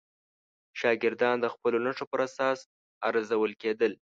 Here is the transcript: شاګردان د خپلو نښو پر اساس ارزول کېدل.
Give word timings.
شاګردان 0.79 1.35
د 1.41 1.45
خپلو 1.53 1.77
نښو 1.85 2.05
پر 2.11 2.19
اساس 2.27 2.59
ارزول 3.07 3.51
کېدل. 3.61 3.91